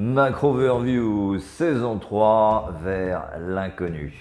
Macro 0.00 0.50
Overview 0.50 1.40
saison 1.40 1.98
3 1.98 2.72
vers 2.84 3.32
l'inconnu. 3.40 4.14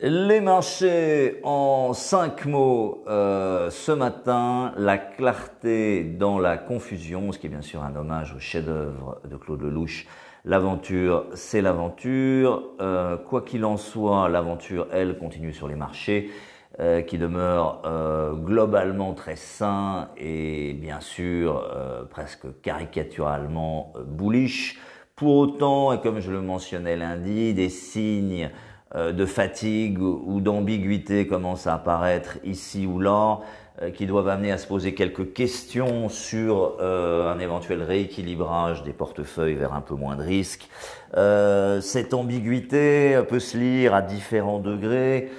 Les 0.00 0.40
marchés 0.40 1.38
en 1.44 1.92
cinq 1.92 2.44
mots 2.46 3.04
euh, 3.06 3.70
ce 3.70 3.92
matin, 3.92 4.72
la 4.76 4.98
clarté 4.98 6.02
dans 6.02 6.40
la 6.40 6.58
confusion, 6.58 7.30
ce 7.30 7.38
qui 7.38 7.46
est 7.46 7.50
bien 7.50 7.62
sûr 7.62 7.84
un 7.84 7.94
hommage 7.94 8.34
au 8.34 8.40
chef-d'œuvre 8.40 9.20
de 9.30 9.36
Claude 9.36 9.62
Lelouch. 9.62 10.08
L'aventure, 10.44 11.26
c'est 11.34 11.60
l'aventure. 11.60 12.64
Euh, 12.80 13.16
quoi 13.16 13.42
qu'il 13.42 13.64
en 13.64 13.76
soit, 13.76 14.28
l'aventure, 14.28 14.88
elle, 14.90 15.18
continue 15.18 15.52
sur 15.52 15.68
les 15.68 15.76
marchés, 15.76 16.32
euh, 16.80 17.02
qui 17.02 17.18
demeurent 17.18 17.82
globalement 18.44 19.12
très 19.14 19.36
sains 19.36 20.08
et 20.16 20.74
bien 20.74 21.00
sûr 21.00 21.62
presque 22.10 22.46
caricaturalement 22.62 23.92
bullish. 24.06 24.78
Pour 25.16 25.36
autant, 25.36 25.92
et 25.92 26.00
comme 26.00 26.20
je 26.20 26.30
le 26.30 26.40
mentionnais 26.40 26.96
lundi, 26.96 27.52
des 27.52 27.68
signes 27.68 28.50
euh, 28.96 29.12
de 29.12 29.24
fatigue 29.24 30.00
ou 30.00 30.40
d'ambiguïté 30.40 31.28
commencent 31.28 31.68
à 31.68 31.74
apparaître 31.74 32.38
ici 32.42 32.86
ou 32.86 32.98
là, 32.98 33.38
euh, 33.82 33.90
qui 33.90 34.04
doivent 34.04 34.26
amener 34.26 34.50
à 34.50 34.58
se 34.58 34.66
poser 34.66 34.94
quelques 34.94 35.32
questions 35.32 36.08
sur 36.08 36.76
euh, 36.80 37.32
un 37.32 37.38
éventuel 37.38 37.84
rééquilibrage 37.84 38.82
des 38.82 38.92
portefeuilles 38.92 39.54
vers 39.54 39.74
un 39.74 39.80
peu 39.80 39.94
moins 39.94 40.16
de 40.16 40.22
risques. 40.22 40.68
cette 41.82 42.14
ambiguïté 42.14 43.20
peut 43.28 43.38
se 43.38 43.56
lire 43.56 43.94
à 43.94 44.02
différents 44.02 44.58
degrés. 44.58 45.30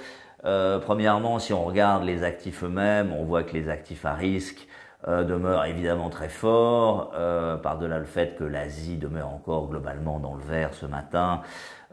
Premièrement, 0.42 1.38
si 1.38 1.52
on 1.52 1.64
regarde 1.64 2.04
les 2.04 2.24
actifs 2.24 2.64
eux-mêmes, 2.64 3.12
on 3.12 3.24
voit 3.24 3.42
que 3.42 3.52
les 3.52 3.68
actifs 3.68 4.04
à 4.04 4.14
risque 4.14 4.66
demeurent 5.06 5.64
évidemment 5.64 6.10
très 6.10 6.28
forts, 6.28 7.12
par-delà 7.62 7.98
le 7.98 8.04
fait 8.04 8.36
que 8.36 8.44
l'Asie 8.44 8.96
demeure 8.96 9.28
encore 9.28 9.68
globalement 9.68 10.18
dans 10.18 10.34
le 10.34 10.42
vert 10.42 10.74
ce 10.74 10.86
matin. 10.86 11.42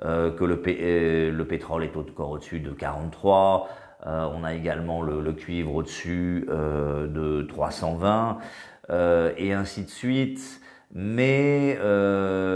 Euh, 0.06 0.32
que 0.32 0.46
le, 0.46 0.62
euh, 0.66 1.32
le, 1.32 1.46
pétrole 1.46 1.84
est 1.84 1.98
encore 1.98 2.32
au-dessus 2.32 2.62
de 2.62 2.72
43. 2.72 3.68
Euh, 4.08 4.30
on 4.34 4.46
a 4.46 4.54
également 4.54 5.02
le, 5.02 5.22
le 5.22 5.34
cuivre 5.34 5.76
au-dessus 5.76 6.48
de 6.48 7.46
320 7.50 8.38
et 9.38 9.54
ainsi 9.54 9.84
de 9.84 9.90
suite. 9.90 10.62
Mais, 10.92 11.78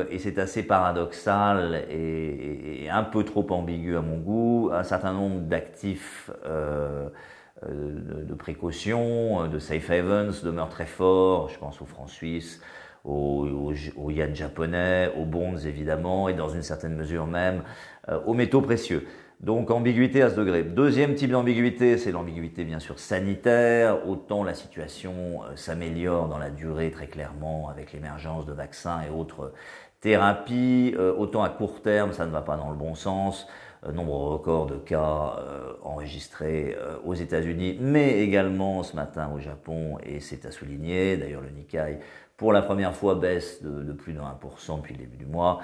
et 0.10 0.20
c'est 0.20 0.40
assez 0.40 0.64
paradoxal 0.64 1.86
et, 1.90 2.86
et, 2.86 2.90
un 2.90 3.04
peu 3.04 3.24
trop 3.24 3.46
ambigu 3.52 3.96
à 3.96 4.02
mon 4.02 4.18
goût, 4.18 4.72
un 4.74 4.84
certain 4.84 5.14
nombre 5.14 5.42
d'actifs 5.42 6.32
de, 6.44 8.24
de 8.24 8.34
précaution, 8.34 9.48
de 9.48 9.60
safe 9.60 9.90
havens 9.92 10.44
demeurent 10.44 10.70
très 10.70 10.88
forts. 10.88 11.50
Je 11.50 11.60
pense 11.60 11.80
aux 11.82 11.86
francs 11.86 12.10
suisses, 12.10 12.60
aux, 13.04 13.74
aux, 13.98 14.12
yen 14.12 14.34
japonais, 14.34 15.12
aux 15.18 15.26
bonds 15.26 15.58
évidemment, 15.58 16.30
et 16.30 16.34
dans 16.34 16.50
une 16.50 16.62
certaine 16.62 16.96
mesure 16.96 17.28
même 17.28 17.64
euh, 18.10 18.20
aux 18.26 18.34
métaux 18.34 18.62
précieux. 18.62 19.06
Donc 19.44 19.72
ambiguïté 19.72 20.22
à 20.22 20.30
ce 20.30 20.36
degré. 20.36 20.64
Deuxième 20.64 21.16
type 21.16 21.30
d'ambiguïté, 21.30 21.98
c'est 21.98 22.14
l'ambiguïté 22.14 22.64
bien 22.64 22.80
sûr 22.80 22.98
sanitaire. 22.98 24.08
Autant 24.08 24.42
la 24.46 24.54
situation 24.54 25.44
euh, 25.44 25.58
s'améliore 25.58 26.30
dans 26.30 26.38
la 26.38 26.50
durée 26.50 26.92
très 26.92 27.08
clairement 27.08 27.68
avec 27.68 27.92
l'émergence 27.92 28.46
de 28.46 28.54
vaccins 28.54 29.02
et 29.02 29.10
autres 29.10 29.52
thérapies, 30.00 30.96
euh, 30.98 31.14
autant 31.18 31.44
à 31.44 31.50
court 31.50 31.82
terme 31.82 32.14
ça 32.14 32.26
ne 32.26 32.32
va 32.32 32.42
pas 32.42 32.56
dans 32.56 32.70
le 32.70 32.78
bon 32.78 32.96
sens. 32.96 33.46
nombre 33.94 34.14
record 34.14 34.66
de 34.68 34.78
cas 34.78 35.36
enregistrés 35.84 36.78
aux 37.04 37.16
États-Unis, 37.16 37.78
mais 37.82 38.22
également 38.22 38.82
ce 38.82 38.96
matin 38.96 39.30
au 39.36 39.40
Japon, 39.40 39.98
et 40.04 40.22
c'est 40.22 40.46
à 40.46 40.52
souligner. 40.52 41.18
D'ailleurs 41.18 41.42
le 41.42 41.50
Nikkei 41.50 42.00
pour 42.38 42.52
la 42.52 42.62
première 42.62 42.96
fois 42.96 43.16
baisse 43.16 43.62
de, 43.62 43.94
plus 43.94 44.14
de 44.14 44.20
1% 44.20 44.78
depuis 44.78 44.94
le 44.94 45.00
début 45.00 45.18
du 45.18 45.26
mois. 45.26 45.60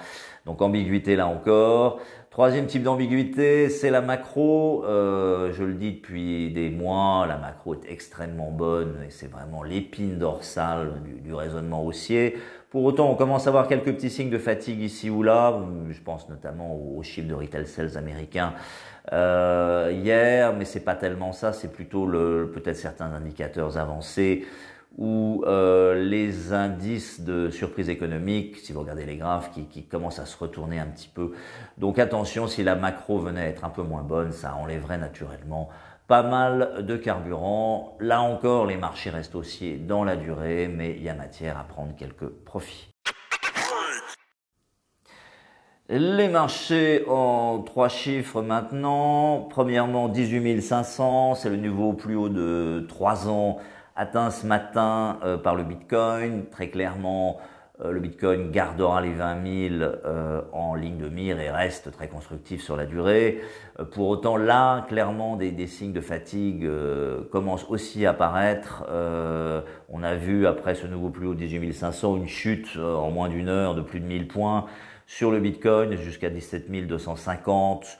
Donc 0.45 0.61
ambiguïté 0.61 1.15
là 1.15 1.27
encore. 1.27 1.99
Troisième 2.29 2.67
type 2.67 2.83
d'ambiguïté, 2.83 3.69
c'est 3.69 3.89
la 3.89 4.01
macro. 4.01 4.85
Euh, 4.85 5.51
je 5.51 5.63
le 5.63 5.73
dis 5.73 5.93
depuis 5.93 6.51
des 6.53 6.69
mois, 6.69 7.25
la 7.27 7.37
macro 7.37 7.73
est 7.73 7.91
extrêmement 7.91 8.51
bonne 8.51 8.97
et 9.05 9.09
c'est 9.09 9.31
vraiment 9.31 9.63
l'épine 9.63 10.19
dorsale 10.19 11.01
du, 11.23 11.33
raisonnement 11.33 11.83
haussier. 11.83 12.37
Pour 12.69 12.83
autant, 12.83 13.09
on 13.09 13.15
commence 13.15 13.47
à 13.47 13.51
voir 13.51 13.67
quelques 13.67 13.91
petits 13.95 14.11
signes 14.11 14.29
de 14.29 14.37
fatigue 14.37 14.79
ici 14.79 15.09
ou 15.09 15.23
là. 15.23 15.59
Je 15.89 15.99
pense 16.01 16.29
notamment 16.29 16.75
aux 16.75 17.01
chiffres 17.01 17.27
de 17.27 17.33
retail 17.33 17.65
sales 17.65 17.97
américains 17.97 18.53
euh, 19.11 19.91
hier, 19.91 20.53
mais 20.53 20.65
c'est 20.65 20.85
pas 20.85 20.93
tellement 20.93 21.33
ça. 21.33 21.51
C'est 21.51 21.71
plutôt 21.71 22.05
peut-être 22.05 22.77
certains 22.77 23.11
indicateurs 23.11 23.79
avancés 23.79 24.45
ou 24.97 25.43
euh, 25.45 26.03
les 26.03 26.51
indices 26.51 27.21
de 27.21 27.49
surprise 27.49 27.89
économique, 27.89 28.57
si 28.57 28.73
vous 28.73 28.81
regardez 28.81 29.05
les 29.05 29.17
graphes, 29.17 29.51
qui, 29.51 29.85
commencent 29.85 30.19
à 30.19 30.25
se 30.25 30.37
retourner 30.37 30.79
un 30.79 30.87
petit 30.87 31.07
peu. 31.07 31.33
Donc 31.77 31.99
attention, 31.99 32.47
si 32.47 32.63
la 32.63 32.75
macro 32.75 33.19
venait 33.19 33.41
à 33.41 33.47
être 33.47 33.65
un 33.65 33.69
peu 33.69 33.83
moins 33.83 34.03
bonne, 34.03 34.31
ça 34.31 34.55
enlèverait 34.55 34.97
naturellement 34.97 35.69
pas 36.07 36.23
mal 36.23 36.85
de 36.85 36.97
carburant. 36.97 37.95
Là 37.99 38.21
encore, 38.21 38.65
les 38.65 38.77
marchés 38.77 39.11
restent 39.11 39.35
haussiers 39.35 39.77
dans 39.77 40.03
la 40.03 40.15
durée, 40.15 40.67
mais 40.67 40.95
il 40.97 41.03
y 41.03 41.09
a 41.09 41.13
matière 41.13 41.57
à 41.57 41.63
prendre 41.63 41.95
quelques 41.95 42.27
profits. 42.27 42.89
Les 45.91 46.27
marchés 46.27 47.03
en 47.07 47.63
trois 47.63 47.89
chiffres 47.89 48.43
maintenant. 48.43 49.47
Premièrement, 49.49 50.07
18 50.07 50.61
500, 50.61 51.33
c'est 51.33 51.49
le 51.49 51.55
niveau 51.55 51.93
plus 51.93 52.15
haut 52.15 52.29
de 52.29 52.85
trois 52.87 53.27
ans 53.27 53.57
atteint 53.99 54.31
ce 54.31 54.47
matin 54.47 55.19
euh, 55.23 55.37
par 55.37 55.55
le 55.55 55.63
Bitcoin. 55.63 56.45
Très 56.49 56.69
clairement, 56.69 57.37
euh, 57.83 57.91
le 57.91 57.99
Bitcoin 57.99 58.49
gardera 58.49 59.01
les 59.01 59.11
20 59.11 59.69
000 59.69 59.81
euh, 59.81 60.41
en 60.53 60.73
ligne 60.73 60.97
de 60.97 61.09
mire 61.09 61.37
et 61.39 61.51
reste 61.51 61.91
très 61.91 62.07
constructif 62.07 62.63
sur 62.63 62.77
la 62.77 62.85
durée. 62.85 63.41
pour 63.91 64.07
autant, 64.07 64.37
là, 64.37 64.85
clairement, 64.87 65.35
des, 65.35 65.67
signes 65.67 65.91
de 65.91 66.01
fatigue 66.01 66.67
commencent 67.31 67.69
aussi 67.69 68.05
à 68.05 68.11
apparaître. 68.11 68.85
on 69.89 70.03
a 70.03 70.15
vu, 70.15 70.47
après 70.47 70.75
ce 70.75 70.87
nouveau 70.87 71.09
plus 71.09 71.27
haut 71.27 71.33
de 71.33 71.39
18 71.39 71.73
500, 71.73 72.17
une 72.17 72.27
chute 72.27 72.77
en 72.77 73.11
moins 73.11 73.29
d'une 73.29 73.49
heure 73.49 73.75
de 73.75 73.81
plus 73.81 73.99
de 73.99 74.05
1000 74.05 74.27
points 74.27 74.65
sur 75.07 75.31
le 75.31 75.39
Bitcoin 75.39 75.95
jusqu'à 75.97 76.29
17 76.29 76.87
250. 76.87 77.97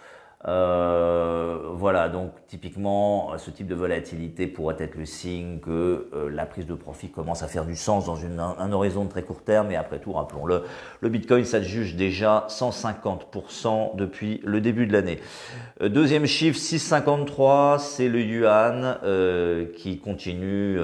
Euh, 0.48 1.60
voilà, 1.74 2.08
donc 2.08 2.32
typiquement, 2.48 3.38
ce 3.38 3.52
type 3.52 3.68
de 3.68 3.76
volatilité 3.76 4.48
pourrait 4.48 4.78
être 4.80 4.96
le 4.96 5.06
signe 5.06 5.60
que 5.60 6.10
euh, 6.14 6.30
la 6.30 6.46
prise 6.46 6.66
de 6.66 6.74
profit 6.76 7.10
commence 7.10 7.44
à 7.44 7.48
faire 7.48 7.66
du 7.66 7.76
sens 7.76 8.06
dans 8.06 8.18
un, 8.24 8.72
horizon 8.72 9.04
de 9.04 9.10
très 9.10 9.24
court 9.24 9.44
terme. 9.44 9.72
Et 9.72 9.76
après 9.76 10.00
tout, 10.00 10.14
rappelons-le, 10.14 10.64
le 11.02 11.10
Bitcoin, 11.10 11.44
ça 11.44 11.62
juge 11.62 11.96
déjà 11.96 12.48
150% 12.50 13.98
depuis 13.98 14.40
le 14.46 14.62
début 14.62 14.88
de 14.88 14.94
l'année. 14.94 15.20
Euh, 15.82 15.90
deuxième 15.90 16.26
chiffre, 16.26 16.58
6,53, 16.58 17.80
c'est 17.80 18.08
le 18.08 18.22
yuan 18.22 18.98
qui 19.76 20.00
continue 20.00 20.80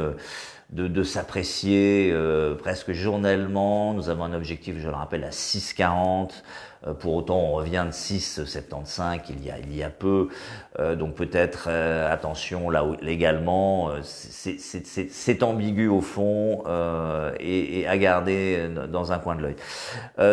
de, 0.75 0.87
de 0.87 1.03
s'apprécier 1.03 2.13
presque 2.59 2.91
journellement. 2.91 3.93
Nous 3.93 4.09
avons 4.09 4.25
un 4.25 4.33
objectif, 4.33 4.75
je 4.77 4.87
le 4.87 4.95
rappelle, 4.95 5.23
à 5.23 5.29
6,40. 5.29 6.31
Euh, 6.87 6.93
pour 6.93 7.15
autant, 7.15 7.37
on 7.37 7.53
revient 7.53 7.83
de 7.85 7.91
6,75 7.91 9.19
il 9.29 9.45
y 9.45 9.51
a, 9.51 9.59
il 9.59 9.75
y 9.75 9.83
a 9.83 9.89
peu. 9.89 10.29
Euh, 10.79 10.95
donc 10.95 11.15
peut-être 11.15 11.67
euh, 11.69 12.09
attention 12.11 12.69
là 12.69 12.85
légalement, 13.01 13.89
c'est 14.03 15.43
ambigu 15.43 15.87
au 15.87 16.01
fond 16.01 16.63
et, 17.39 17.79
et, 17.79 17.87
à 17.87 17.97
garder 17.97 18.69
dans 18.91 19.11
un 19.11 19.17
coin 19.19 19.35
de 19.35 19.41
l'œil. 19.41 19.55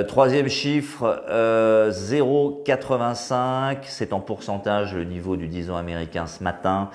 troisième 0.07 0.49
chiffre, 0.49 1.25
0,85, 1.29 3.79
c'est 3.83 4.13
en 4.13 4.21
pourcentage 4.21 4.95
le 4.95 5.05
niveau 5.05 5.37
du 5.37 5.49
10 5.49 5.71
ans 5.71 5.77
américain 5.77 6.27
ce 6.27 6.43
matin. 6.43 6.91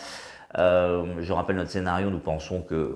Euh, 0.57 1.05
je 1.21 1.33
rappelle 1.33 1.55
notre 1.55 1.69
scénario, 1.69 2.09
nous 2.09 2.19
pensons 2.19 2.61
que 2.61 2.95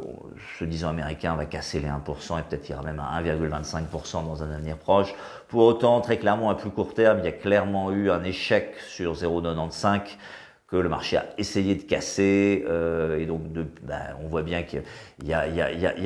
ce 0.57 0.65
10 0.65 0.85
ans 0.85 0.89
américain 0.89 1.35
va 1.35 1.45
casser 1.45 1.79
les 1.79 1.89
1% 1.89 2.39
et 2.39 2.43
peut-être 2.43 2.67
ira 2.69 2.81
même 2.81 2.99
à 2.99 3.21
1,25% 3.21 4.25
dans 4.25 4.41
un 4.41 4.51
avenir 4.51 4.77
proche. 4.77 5.13
Pour 5.47 5.63
autant, 5.63 6.01
très 6.01 6.17
clairement, 6.17 6.49
à 6.49 6.55
plus 6.55 6.71
court 6.71 6.93
terme, 6.93 7.19
il 7.19 7.25
y 7.25 7.27
a 7.27 7.31
clairement 7.31 7.91
eu 7.91 8.09
un 8.09 8.23
échec 8.23 8.75
sur 8.87 9.13
0,95 9.13 10.01
que 10.71 10.77
le 10.77 10.87
marché 10.87 11.17
a 11.17 11.25
essayé 11.37 11.75
de 11.75 11.83
casser 11.83 12.63
euh, 12.67 13.19
et 13.19 13.25
donc 13.25 13.41
ben, 13.83 14.15
on 14.23 14.27
voit 14.27 14.41
bien 14.41 14.63
qu'il 14.63 14.83
y, 15.23 15.27
y, 15.27 15.33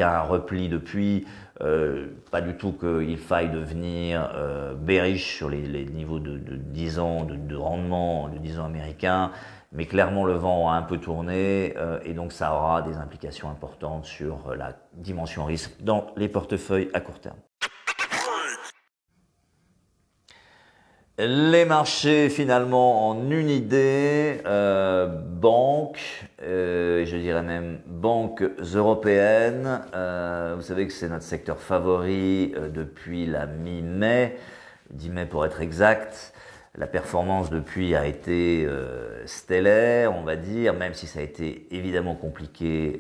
a, 0.02 0.20
un 0.20 0.24
repli 0.24 0.68
depuis. 0.70 1.26
Euh, 1.62 2.08
pas 2.32 2.42
du 2.42 2.58
tout 2.58 2.74
qu'il 2.74 3.18
faille 3.18 3.50
devenir 3.50 4.30
euh, 4.36 4.74
sur 5.16 5.50
les, 5.50 5.86
niveaux 5.86 6.20
de, 6.20 6.38
de 6.38 6.56
10 6.58 7.00
ans 7.00 7.24
de, 7.24 7.36
de 7.36 7.56
rendement 7.56 8.28
de 8.28 8.38
10 8.40 8.60
ans 8.60 8.66
américains 8.66 9.32
mais 9.72 9.86
clairement 9.86 10.26
le 10.26 10.34
vent 10.34 10.70
a 10.70 10.76
un 10.76 10.82
peu 10.82 10.98
tourné 10.98 11.76
euh, 11.78 12.00
et 12.04 12.14
donc 12.14 12.32
ça 12.32 12.54
aura 12.54 12.82
des 12.82 12.96
implications 12.96 13.50
importantes 13.50 14.06
sur 14.06 14.56
la 14.56 14.74
dimension 14.94 15.46
risque 15.46 15.82
dans 15.82 16.08
les 16.16 16.28
portefeuilles 16.28 16.90
à 16.94 17.00
court 17.00 17.20
terme. 17.20 17.38
Les 21.18 21.64
marchés 21.64 22.28
finalement 22.28 23.08
en 23.08 23.32
une 23.32 23.50
idée, 23.50 24.42
euh, 24.46 25.08
banques, 25.08 26.28
euh, 26.44 27.06
je 27.06 27.16
dirais 27.16 27.42
même 27.42 27.80
banques 27.88 28.44
européennes. 28.74 29.80
Euh, 29.94 30.56
vous 30.58 30.62
savez 30.62 30.86
que 30.86 30.92
c'est 30.92 31.08
notre 31.08 31.24
secteur 31.24 31.60
favori 31.62 32.54
euh, 32.58 32.68
depuis 32.68 33.28
la 33.28 33.46
mi-mai, 33.46 34.36
10 34.90 35.10
mai 35.10 35.26
pour 35.26 35.46
être 35.46 35.62
exact. 35.62 36.34
La 36.78 36.86
performance 36.86 37.50
depuis 37.50 37.96
a 37.96 38.06
été 38.08 38.66
euh, 38.66 39.26
stellaire, 39.26 40.14
on 40.14 40.24
va 40.24 40.36
dire, 40.36 40.74
même 40.74 40.94
si 40.94 41.08
ça 41.08 41.20
a 41.20 41.24
été 41.24 41.66
évidemment 41.72 42.16
compliqué 42.16 43.00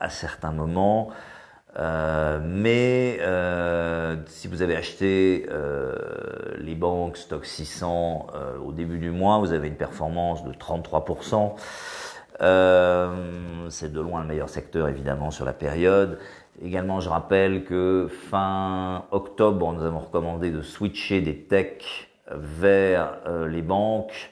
à 0.00 0.10
certains 0.10 0.50
moments. 0.50 1.10
Euh, 1.78 2.40
mais 2.42 3.18
euh, 3.20 4.16
si 4.26 4.48
vous 4.48 4.62
avez 4.62 4.76
acheté 4.76 5.46
euh, 5.50 5.94
les 6.58 6.74
banques 6.74 7.16
stock 7.16 7.46
600 7.46 8.26
euh, 8.34 8.58
au 8.58 8.72
début 8.72 8.98
du 8.98 9.10
mois, 9.10 9.38
vous 9.38 9.52
avez 9.52 9.68
une 9.68 9.76
performance 9.76 10.44
de 10.44 10.52
33%. 10.52 11.54
Euh, 12.42 13.68
c'est 13.68 13.92
de 13.92 14.00
loin 14.00 14.22
le 14.22 14.26
meilleur 14.26 14.48
secteur 14.48 14.88
évidemment 14.88 15.30
sur 15.30 15.44
la 15.44 15.52
période. 15.52 16.18
Également, 16.62 17.00
je 17.00 17.08
rappelle 17.08 17.64
que 17.64 18.08
fin 18.30 19.04
octobre, 19.12 19.72
nous 19.72 19.82
avons 19.82 20.00
recommandé 20.00 20.50
de 20.50 20.62
switcher 20.62 21.20
des 21.20 21.36
techs 21.36 22.10
vers 22.30 23.18
les 23.48 23.62
banques. 23.62 24.30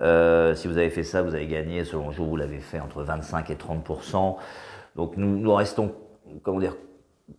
si 0.00 0.68
vous 0.68 0.78
avez 0.78 0.88
fait 0.88 1.02
ça, 1.02 1.20
vous 1.22 1.34
avez 1.34 1.46
gagné, 1.46 1.84
selon 1.84 2.08
le 2.08 2.14
jour 2.14 2.28
où 2.28 2.30
vous 2.30 2.36
l'avez 2.36 2.60
fait, 2.60 2.80
entre 2.80 3.02
25 3.02 3.50
et 3.50 3.54
30%. 3.56 4.36
Donc 4.96 5.16
nous, 5.18 5.36
nous 5.38 5.54
restons 5.54 5.92
comment 6.42 6.60
dire, 6.60 6.76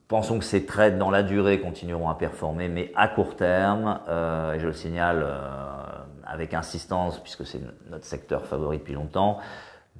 pensons 0.08 0.40
que 0.40 0.46
ces 0.46 0.66
trades 0.66 0.98
dans 0.98 1.12
la 1.12 1.24
durée 1.24 1.60
continueront 1.60 2.10
à 2.10 2.16
performer, 2.16 2.68
mais 2.68 2.92
à 2.96 3.08
court 3.08 3.36
terme, 3.36 4.00
euh, 4.08 4.54
et 4.54 4.60
je 4.60 4.68
le 4.68 4.74
signale 4.74 5.24
euh, 5.24 5.38
avec 6.26 6.54
insistance 6.54 7.20
puisque 7.20 7.46
c'est 7.46 7.62
notre 7.90 8.06
secteur 8.06 8.46
favori 8.46 8.78
depuis 8.78 8.94
longtemps, 8.94 9.40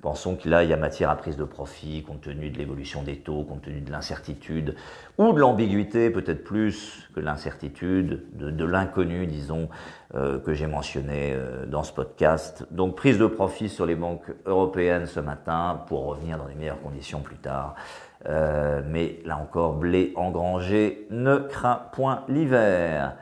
pensons 0.02 0.36
qu'il 0.36 0.52
y 0.52 0.56
a 0.56 0.78
matière 0.78 1.10
à 1.10 1.16
prise 1.16 1.38
de 1.38 1.44
profit 1.44 2.04
compte 2.04 2.22
tenu 2.22 2.50
de 2.50 2.58
l'évolution 2.58 3.04
des 3.04 3.18
taux, 3.18 3.44
compte 3.44 3.64
tenu 3.64 3.82
de 3.82 3.92
l'incertitude 3.92 4.76
ou 5.18 5.34
de 5.34 5.40
l'ambiguïté, 5.40 6.10
peut-être 6.10 6.44
plus 6.44 7.08
que 7.14 7.20
l'incertitude, 7.20 8.26
de, 8.34 8.66
l'inconnu, 8.66 9.28
disons, 9.28 9.70
euh, 10.16 10.40
que 10.40 10.54
j'ai 10.54 10.68
mentionné 10.68 11.34
euh, 11.34 11.66
dans 11.66 11.84
ce 11.84 11.94
podcast. 11.94 12.66
Donc 12.72 12.96
prise 12.96 13.18
de 13.18 13.28
profit 13.28 13.70
sur 13.70 13.86
les 13.86 13.96
banques 13.96 14.32
européennes 14.46 15.06
ce 15.06 15.20
matin 15.20 15.82
pour 15.88 16.06
revenir 16.06 16.38
dans 16.38 16.48
les 16.48 16.56
meilleures 16.56 16.82
conditions 16.82 17.22
plus 17.22 17.38
tard. 17.38 17.76
Euh, 18.26 18.82
mais 18.86 19.20
là 19.26 19.38
encore, 19.38 19.74
blé 19.74 20.14
engrangé 20.16 21.08
ne 21.10 21.38
craint 21.38 21.84
point 21.92 22.24
l'hiver. 22.28 23.16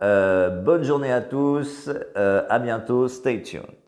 Bonne 0.00 0.82
journée 0.82 1.10
à 1.10 1.22
tous, 1.22 1.90
à 2.14 2.58
bientôt, 2.58 3.08
stay 3.08 3.40
tuned. 3.40 3.85